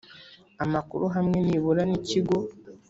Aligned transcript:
amakuru 0.63 1.05
hamwe 1.15 1.37
nibura 1.45 1.83
n 1.89 1.91
ikigo 1.99 2.35